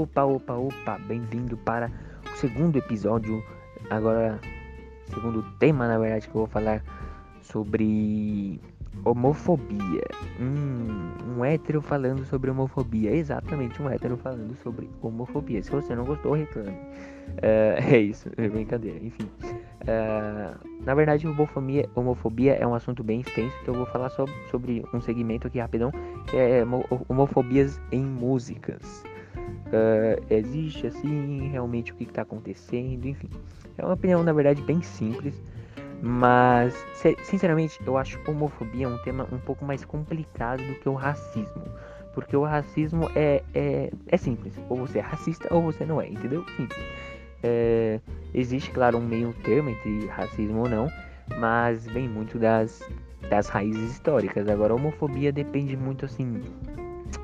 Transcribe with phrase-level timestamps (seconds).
[0.00, 1.92] Opa, opa, opa, bem-vindo para
[2.24, 3.44] o segundo episódio.
[3.90, 4.40] Agora,
[5.12, 6.82] segundo tema, na verdade, que eu vou falar
[7.42, 8.58] sobre
[9.04, 10.06] homofobia.
[10.40, 13.14] Hum, um hétero falando sobre homofobia.
[13.14, 15.62] Exatamente, um hétero falando sobre homofobia.
[15.62, 16.70] Se você não gostou, reclame.
[16.70, 19.04] Uh, é isso, é brincadeira.
[19.04, 24.08] Enfim, uh, na verdade, homofobia, homofobia é um assunto bem extenso que eu vou falar
[24.08, 25.92] sobre, sobre um segmento aqui rapidão,
[26.26, 26.64] que é
[27.06, 29.04] homofobias em músicas.
[29.66, 33.28] Uh, existe assim realmente o que está acontecendo, enfim.
[33.78, 35.34] É uma opinião, na verdade, bem simples.
[36.02, 36.74] Mas,
[37.24, 41.62] sinceramente, eu acho homofobia um tema um pouco mais complicado do que o racismo.
[42.14, 44.58] Porque o racismo é, é, é simples.
[44.68, 46.44] Ou você é racista ou você não é, entendeu?
[46.56, 46.80] Simples.
[47.42, 48.00] É,
[48.34, 50.90] existe, claro, um meio termo entre racismo ou não,
[51.38, 52.82] mas vem muito das,
[53.28, 54.48] das raízes históricas.
[54.48, 56.42] Agora, a homofobia depende muito, assim,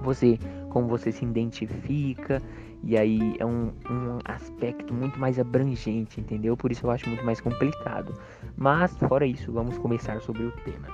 [0.00, 0.38] você,
[0.70, 2.40] como você se identifica,
[2.82, 6.56] e aí é um, um aspecto muito mais abrangente, entendeu?
[6.56, 8.14] Por isso eu acho muito mais complicado.
[8.56, 10.88] Mas, fora isso, vamos começar sobre o tema.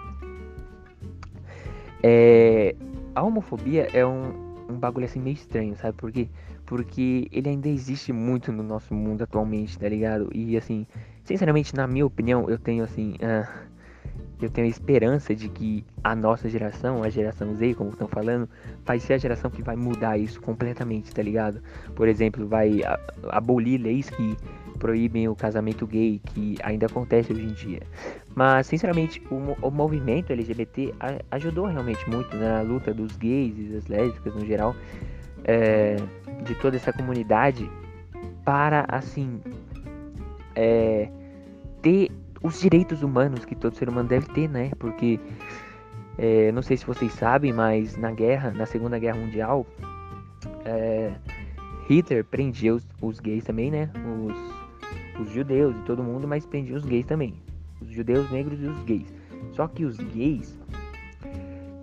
[2.02, 2.74] É,
[3.14, 4.32] a homofobia é um,
[4.68, 6.28] um bagulho assim meio estranho, sabe por quê?
[6.64, 10.28] Porque ele ainda existe muito no nosso mundo atualmente, tá ligado?
[10.34, 10.84] E assim,
[11.22, 13.14] sinceramente, na minha opinião, eu tenho assim.
[13.14, 13.75] Uh,
[14.40, 18.48] eu tenho a esperança de que a nossa geração, a geração Z, como estão falando,
[18.84, 21.62] vai ser a geração que vai mudar isso completamente, tá ligado?
[21.94, 22.80] Por exemplo, vai
[23.30, 24.36] abolir leis que
[24.76, 27.80] proíbem o casamento gay, que ainda acontece hoje em dia.
[28.34, 30.94] Mas, sinceramente, o, o movimento LGBT
[31.30, 34.76] ajudou realmente muito na luta dos gays e das lésbicas no geral,
[35.44, 35.96] é,
[36.44, 37.68] de toda essa comunidade,
[38.44, 39.40] para, assim,
[40.54, 41.08] é,
[41.80, 42.10] ter
[42.46, 44.70] os direitos humanos que todo ser humano deve ter, né?
[44.78, 45.18] Porque
[46.16, 49.66] é, não sei se vocês sabem, mas na guerra, na Segunda Guerra Mundial,
[50.64, 51.12] é,
[51.88, 53.90] Hitler prendia os, os, gays também, né?
[54.24, 57.34] Os, os judeus e todo mundo, mas prendia os gays também.
[57.80, 59.12] Os judeus negros e os gays.
[59.52, 60.58] Só que os gays,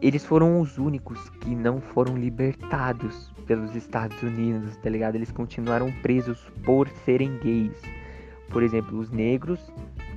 [0.02, 5.16] eles foram os únicos que não foram libertados pelos Estados Unidos, tá ligado?
[5.16, 7.80] Eles continuaram presos por serem gays.
[8.50, 9.60] Por exemplo, os negros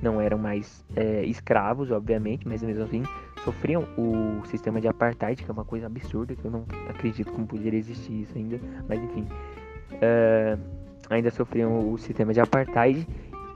[0.01, 3.03] não eram mais é, escravos, obviamente, mas mesmo assim
[3.43, 7.47] sofriam o sistema de apartheid, que é uma coisa absurda, que eu não acredito como
[7.47, 9.25] poderia existir isso ainda, mas enfim,
[9.93, 10.59] uh,
[11.09, 13.07] ainda sofriam o sistema de apartheid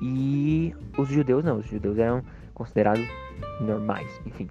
[0.02, 3.06] e os judeus não, os judeus eram considerados
[3.59, 4.50] normais, enfim,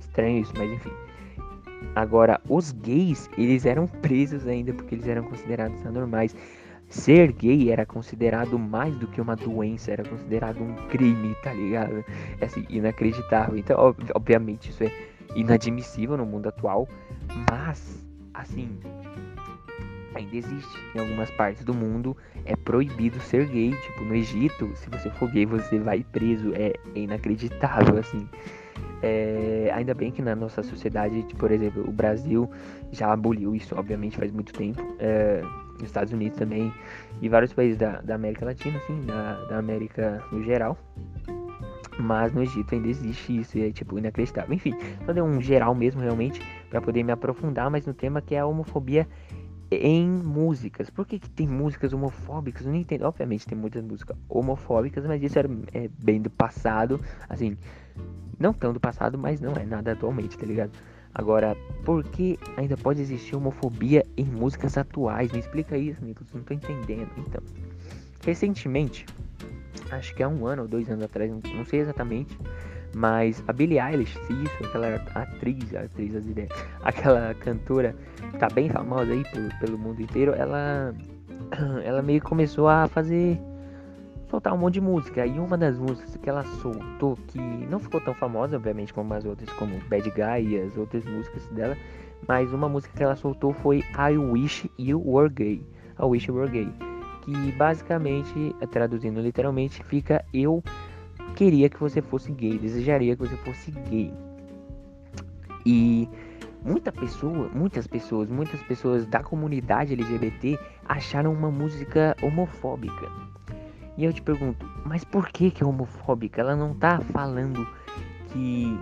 [0.00, 0.90] estranho isso, mas enfim.
[1.94, 6.34] Agora, os gays, eles eram presos ainda porque eles eram considerados anormais.
[6.90, 12.04] Ser gay era considerado mais do que uma doença, era considerado um crime, tá ligado?
[12.40, 13.56] É assim, inacreditável.
[13.56, 14.92] Então, obviamente, isso é
[15.36, 16.88] inadmissível no mundo atual,
[17.48, 18.76] mas, assim,
[20.14, 20.78] ainda existe.
[20.94, 23.70] Em algumas partes do mundo é proibido ser gay.
[23.70, 26.52] Tipo, no Egito, se você for gay, você vai preso.
[26.54, 28.28] É, é inacreditável, assim.
[29.02, 32.50] É, ainda bem que na nossa sociedade, por exemplo, o Brasil
[32.90, 34.82] já aboliu isso, obviamente, faz muito tempo.
[34.98, 35.40] É,
[35.88, 36.72] Estados Unidos também
[37.20, 40.76] e vários países da, da América Latina, assim, da, da América no geral.
[41.98, 44.54] Mas no Egito ainda existe isso e é tipo inacreditável.
[44.54, 44.74] Enfim,
[45.04, 46.40] só deu um geral mesmo realmente
[46.70, 49.06] para poder me aprofundar mais no tema que é a homofobia
[49.70, 50.90] em músicas.
[50.90, 52.66] Por que, que tem músicas homofóbicas?
[52.66, 53.02] Eu não entendo.
[53.02, 57.00] Obviamente tem muitas músicas homofóbicas, mas isso era é, bem do passado.
[57.28, 57.56] Assim,
[58.38, 60.72] não tão do passado, mas não é nada atualmente, tá ligado?
[61.14, 65.32] Agora, por que ainda pode existir homofobia em músicas atuais?
[65.32, 67.10] Me explica isso, Nicolas, não tô entendendo.
[67.16, 67.42] Então,
[68.24, 69.06] recentemente,
[69.90, 72.36] acho que há um ano ou dois anos atrás, não sei exatamente,
[72.94, 76.50] mas a Billie Eilish, isso, aquela atriz, atriz das ideias,
[76.82, 77.94] aquela cantora
[78.30, 80.94] que tá bem famosa aí pelo, pelo mundo inteiro, ela,
[81.84, 83.38] ela meio que começou a fazer
[84.30, 85.26] soltar um monte de música.
[85.26, 89.24] E uma das músicas que ela soltou, que não ficou tão famosa, obviamente, como as
[89.24, 91.76] outras, como Bad Guy e as outras músicas dela,
[92.26, 95.66] mas uma música que ela soltou foi I Wish You Were Gay.
[95.98, 96.72] I Wish You Were Gay.
[97.22, 100.62] Que basicamente, traduzindo literalmente, fica eu
[101.34, 104.12] queria que você fosse gay, desejaria que você fosse gay.
[105.66, 106.08] E
[106.64, 110.58] muita pessoa, muitas pessoas, muitas pessoas da comunidade LGBT
[110.88, 113.30] acharam uma música homofóbica.
[114.00, 116.40] E eu te pergunto, mas por que que é homofóbica?
[116.40, 117.68] Ela não tá falando
[118.32, 118.74] que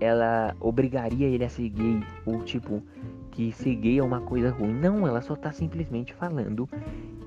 [0.00, 2.82] ela obrigaria ele a ser gay ou tipo
[3.32, 4.72] que ser gay é uma coisa ruim.
[4.72, 6.66] Não, ela só tá simplesmente falando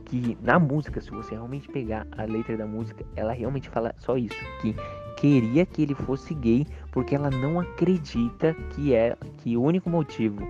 [0.06, 4.18] que na música, se você realmente pegar a letra da música, ela realmente fala só
[4.18, 4.76] isso, que
[5.16, 10.42] queria que ele fosse gay porque ela não acredita que é que o único motivo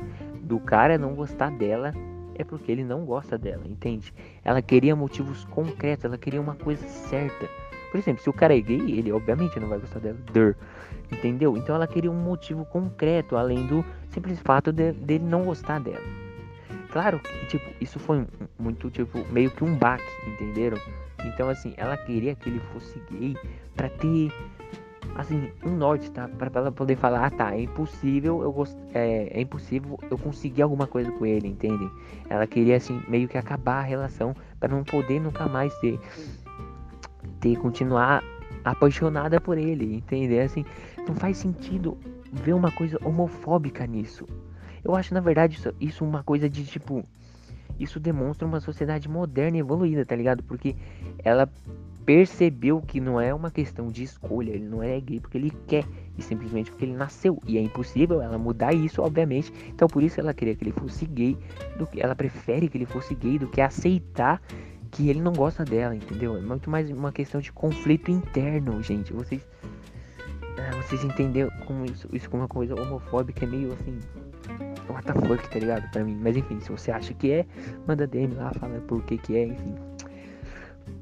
[0.44, 1.92] do cara não gostar dela
[2.39, 4.13] é porque ele não gosta dela, entende?
[4.44, 7.47] Ela queria motivos concretos, ela queria uma coisa certa.
[7.91, 10.18] Por exemplo, se o cara é gay, ele obviamente não vai gostar dela.
[10.31, 10.56] Der,
[11.12, 11.57] entendeu?
[11.57, 16.06] Então ela queria um motivo concreto, além do simples fato de, dele não gostar dela.
[16.91, 18.25] Claro que, tipo, isso foi
[18.57, 20.77] muito, tipo, meio que um baque, entenderam?
[21.25, 23.36] Então, assim, ela queria que ele fosse gay
[23.75, 24.31] pra ter,
[25.16, 26.28] assim, um norte, tá?
[26.28, 28.78] Pra, ela poder falar, ah, tá, é impossível eu gost...
[28.94, 31.90] é, é impossível eu conseguir alguma coisa com ele, entende?
[32.30, 36.00] Ela queria, assim, meio que acabar a relação para não poder nunca mais ter
[37.40, 38.24] ter continuar
[38.64, 40.66] apaixonada por ele, entender assim,
[41.08, 41.98] não faz sentido
[42.32, 44.26] ver uma coisa homofóbica nisso.
[44.84, 47.04] Eu acho na verdade isso, isso uma coisa de tipo
[47.80, 50.44] isso demonstra uma sociedade moderna e evoluída, tá ligado?
[50.44, 50.76] Porque
[51.24, 51.50] ela
[52.10, 55.86] percebeu que não é uma questão de escolha, ele não é gay porque ele quer,
[56.18, 57.40] e simplesmente porque ele nasceu.
[57.46, 59.54] E é impossível ela mudar isso, obviamente.
[59.68, 61.38] Então por isso ela queria que ele fosse gay,
[61.78, 64.42] do que ela prefere que ele fosse gay do que aceitar
[64.90, 66.36] que ele não gosta dela, entendeu?
[66.36, 69.14] É muito mais uma questão de conflito interno, gente.
[69.14, 69.48] Vocês
[70.58, 74.00] ah, vocês entenderam como isso, isso como uma coisa homofóbica é meio assim
[74.90, 75.88] what the fuck, tá ligado?
[75.92, 76.18] Pra mim.
[76.20, 77.46] Mas enfim, se você acha que é,
[77.86, 79.76] manda DM lá, fala por que que é, enfim.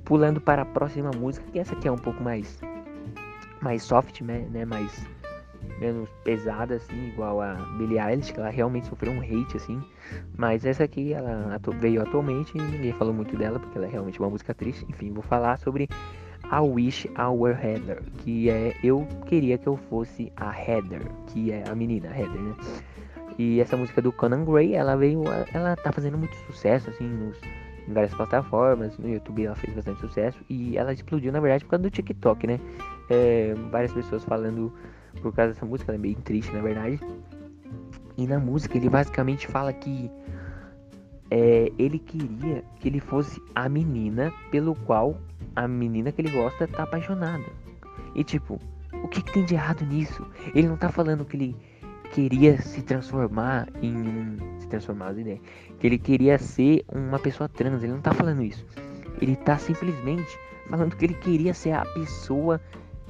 [0.08, 2.60] Pulando para a próxima música, que essa aqui é um pouco mais
[3.62, 5.06] mais soft, né, né mais
[5.80, 9.82] menos pesada, assim, igual a Billie Eilish, que ela realmente sofreu um hate, assim.
[10.36, 13.90] Mas essa aqui, ela atu veio atualmente e ninguém falou muito dela, porque ela é
[13.90, 14.86] realmente uma música triste.
[14.90, 15.90] Enfim, vou falar sobre
[16.50, 21.52] a Wish I Were Heather, que é Eu Queria Que Eu Fosse a Heather, que
[21.52, 22.56] é a menina Heather, né?
[23.38, 25.24] E essa música do Conan Gray, ela veio,
[25.54, 27.40] ela tá fazendo muito sucesso, assim, nos,
[27.88, 31.72] em várias plataformas, no YouTube ela fez bastante sucesso, e ela explodiu, na verdade, por
[31.72, 32.60] causa do TikTok, né?
[33.10, 34.74] É, várias pessoas falando
[35.22, 37.00] por causa dessa música, ela é bem triste na verdade.
[38.18, 40.10] E na música ele basicamente fala que
[41.30, 45.18] é, ele queria que ele fosse a menina pelo qual
[45.56, 47.46] a menina que ele gosta tá apaixonada.
[48.16, 48.60] E tipo,
[49.04, 50.26] o que, que tem de errado nisso?
[50.56, 51.56] Ele não tá falando que ele
[52.12, 54.57] queria se transformar em um.
[54.68, 55.40] Se transformar, ideia.
[55.80, 57.82] Que ele queria ser uma pessoa trans.
[57.82, 58.66] Ele não tá falando isso.
[59.22, 60.38] Ele tá simplesmente
[60.70, 62.62] falando que ele queria ser a pessoa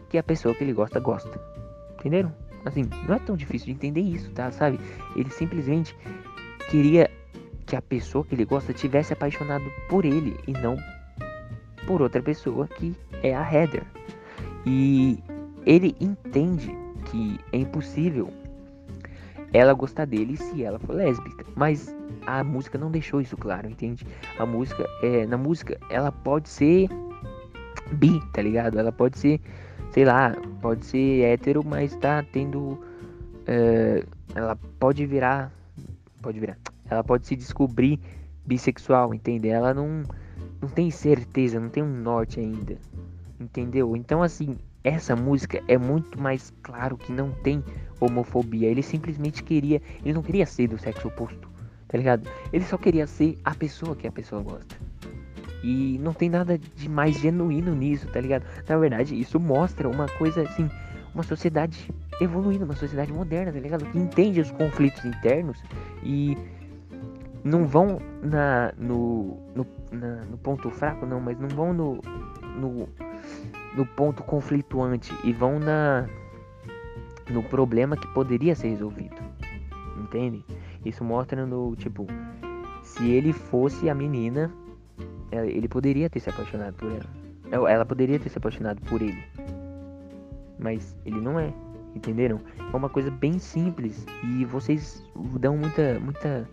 [0.07, 1.41] que a pessoa que ele gosta gosta.
[1.99, 2.33] Entenderam?
[2.63, 4.51] Assim, não é tão difícil de entender isso, tá?
[4.51, 4.79] Sabe?
[5.15, 5.95] Ele simplesmente
[6.69, 7.09] queria
[7.65, 10.77] que a pessoa que ele gosta tivesse apaixonado por ele e não
[11.87, 13.83] por outra pessoa que é a Heather.
[14.65, 15.23] E
[15.65, 16.71] ele entende
[17.05, 18.31] que é impossível
[19.53, 21.95] ela gostar dele se ela for lésbica, mas
[22.25, 24.05] a música não deixou isso claro, entende?
[24.37, 26.89] A música é na música ela pode ser
[27.93, 28.77] bi, tá ligado?
[28.77, 29.39] Ela pode ser
[29.91, 32.79] sei lá, pode ser hétero, mas tá tendo.
[33.45, 34.03] É,
[34.35, 35.51] ela pode virar.
[36.21, 36.57] Pode virar.
[36.89, 37.99] Ela pode se descobrir
[38.45, 39.49] bissexual, entende?
[39.49, 40.03] Ela não,
[40.61, 42.77] não tem certeza, não tem um norte ainda.
[43.39, 43.95] Entendeu?
[43.95, 47.63] Então, assim, essa música é muito mais claro que não tem
[47.99, 48.69] homofobia.
[48.69, 49.81] Ele simplesmente queria.
[50.03, 51.49] Ele não queria ser do sexo oposto,
[51.87, 52.29] tá ligado?
[52.53, 54.75] Ele só queria ser a pessoa que a pessoa gosta.
[55.63, 58.45] E não tem nada de mais genuíno nisso, tá ligado?
[58.67, 60.69] Na verdade, isso mostra uma coisa assim,
[61.13, 61.91] uma sociedade
[62.21, 63.85] evoluindo, uma sociedade moderna, tá ligado?
[63.85, 65.61] Que entende os conflitos internos
[66.03, 66.37] e
[67.43, 72.01] não vão na, no, no, na, no ponto fraco, não, mas não vão no,
[72.55, 72.89] no,
[73.75, 76.07] no ponto conflituante e vão na
[77.29, 79.15] no problema que poderia ser resolvido.
[79.97, 80.43] Entende?
[80.85, 82.07] Isso mostra no tipo,
[82.81, 84.51] se ele fosse a menina
[85.31, 87.69] ele poderia ter se apaixonado por ela.
[87.69, 89.23] Ela poderia ter se apaixonado por ele.
[90.59, 91.53] Mas ele não é.
[91.95, 92.39] Entenderam?
[92.73, 94.05] É uma coisa bem simples.
[94.23, 95.03] E vocês
[95.39, 96.49] dão muita, muita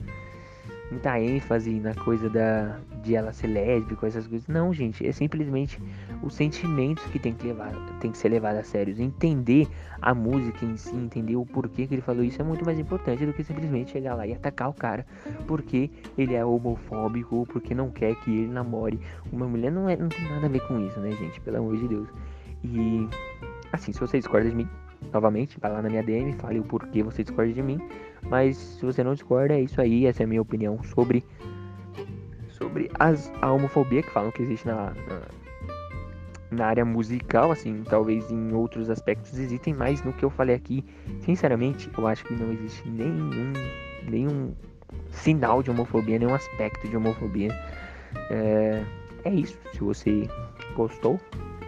[0.95, 4.49] muita ênfase na coisa da de ela ser lésbica, essas coisas.
[4.49, 5.79] Não, gente, é simplesmente
[6.23, 8.95] os sentimentos que tem que levar, tem que ser levado a sério.
[8.99, 9.69] Entender
[10.01, 13.27] a música em si, entender o porquê que ele falou isso é muito mais importante
[13.27, 15.05] do que simplesmente chegar lá e atacar o cara
[15.47, 18.99] porque ele é homofóbico ou porque não quer que ele namore
[19.31, 19.71] uma mulher.
[19.71, 21.41] Não, é, não tem nada a ver com isso, né, gente?
[21.41, 22.09] Pelo amor de Deus.
[22.63, 23.07] E
[23.73, 24.69] assim, se você discorda de mim,
[25.13, 27.81] novamente, vai lá na minha DM, fale o porquê você discorda de mim.
[28.29, 30.07] Mas se você não discorda, é isso aí.
[30.07, 31.25] Essa é a minha opinião sobre
[32.49, 35.23] sobre as, a homofobia que falam que existe na, na,
[36.51, 40.85] na área musical, assim, talvez em outros aspectos existem, mas no que eu falei aqui,
[41.21, 43.53] sinceramente, eu acho que não existe nenhum,
[44.09, 44.55] nenhum
[45.11, 47.51] sinal de homofobia, nenhum aspecto de homofobia.
[48.31, 48.83] É,
[49.25, 49.59] é isso.
[49.73, 50.29] Se você
[50.75, 51.21] gostou,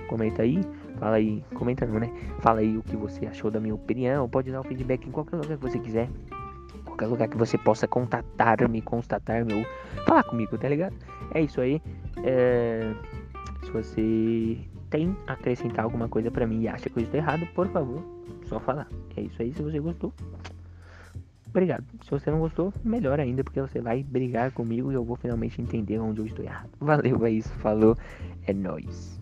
[0.08, 0.60] comenta aí.
[0.98, 2.10] Fala aí, comenta não, né?
[2.40, 4.28] Fala aí o que você achou da minha opinião.
[4.28, 6.08] Pode dar o feedback em qualquer lugar que você quiser
[6.96, 9.64] qualquer lugar que você possa contatar-me, constatar-me ou
[10.04, 10.96] falar comigo, tá ligado?
[11.34, 11.80] É isso aí.
[12.24, 12.94] É...
[13.62, 17.68] Se você tem acrescentar alguma coisa para mim e acha que eu estou errado, por
[17.68, 18.02] favor,
[18.46, 18.88] só falar.
[19.16, 19.52] É isso aí.
[19.52, 20.12] Se você gostou,
[21.48, 21.84] obrigado.
[22.02, 25.60] Se você não gostou, melhor ainda, porque você vai brigar comigo e eu vou finalmente
[25.60, 26.70] entender onde eu estou errado.
[26.80, 27.50] Valeu, é isso.
[27.56, 27.96] Falou.
[28.46, 29.16] É nóis.